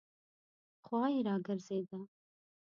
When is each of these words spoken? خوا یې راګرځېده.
خوا 0.85 1.03
یې 1.13 1.19
راګرځېده. 1.27 1.99